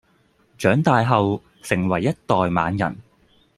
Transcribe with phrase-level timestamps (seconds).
[0.57, 2.95] 長大後成為一代猛人